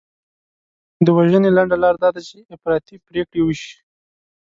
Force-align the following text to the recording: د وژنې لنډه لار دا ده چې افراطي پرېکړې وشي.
د 1.05 1.07
وژنې 1.17 1.49
لنډه 1.57 1.77
لار 1.83 1.95
دا 2.03 2.09
ده 2.15 2.21
چې 2.27 2.37
افراطي 2.55 2.95
پرېکړې 3.07 3.41
وشي. 3.43 3.73